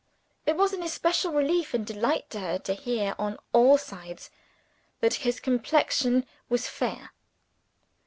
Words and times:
It 0.47 0.57
was 0.57 0.73
an 0.73 0.81
especial 0.81 1.31
relief 1.31 1.75
and 1.75 1.85
delight 1.85 2.27
to 2.31 2.39
her 2.39 2.57
to 2.57 2.73
hear, 2.73 3.13
on 3.19 3.37
all 3.53 3.77
sides, 3.77 4.31
that 4.99 5.13
his 5.21 5.39
complexion 5.39 6.25
was 6.49 6.67
fair. 6.67 7.11